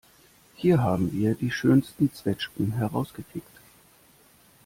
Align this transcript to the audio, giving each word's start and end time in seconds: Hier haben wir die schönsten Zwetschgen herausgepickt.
Hier 0.55 0.81
haben 0.81 1.11
wir 1.13 1.35
die 1.35 1.51
schönsten 1.51 2.11
Zwetschgen 2.11 2.71
herausgepickt. 2.71 3.59